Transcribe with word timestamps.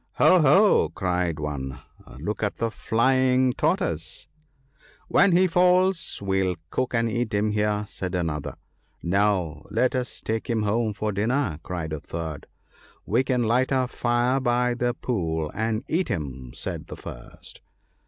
"Ho! 0.13 0.41
ho!" 0.41 0.89
cried 0.95 1.39
one, 1.39 1.77
"look 2.17 2.41
at 2.41 2.57
the 2.57 2.71
flying 2.71 3.53
Tortoise!" 3.53 4.27
"When 5.07 5.31
he 5.31 5.45
falls 5.45 6.17
we'll 6.23 6.55
cook 6.71 6.95
and 6.95 7.07
eat 7.07 7.35
him 7.35 7.51
here," 7.51 7.85
said 7.87 8.15
another." 8.15 8.55
No; 9.19 9.63
let 9.69 9.93
us 9.93 10.19
take 10.19 10.49
him 10.49 10.63
home 10.63 10.93
for 10.95 11.11
dinner!" 11.11 11.59
cried 11.61 11.93
a 11.93 11.99
third." 11.99 12.47
We 13.05 13.23
can 13.23 13.43
light 13.43 13.71
a 13.71 13.87
fire 13.87 14.39
by 14.39 14.73
the 14.73 14.95
pool, 14.95 15.51
and 15.53 15.83
eat 15.87 16.07
him," 16.07 16.51
said 16.55 16.87
the 16.87 16.97
first. 16.97 17.61